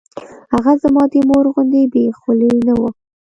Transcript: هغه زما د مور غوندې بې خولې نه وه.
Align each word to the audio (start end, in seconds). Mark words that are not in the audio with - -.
هغه 0.53 0.73
زما 0.83 1.03
د 1.11 1.15
مور 1.29 1.45
غوندې 1.53 1.81
بې 1.93 2.03
خولې 2.19 2.51
نه 2.67 2.73
وه. 2.79 2.89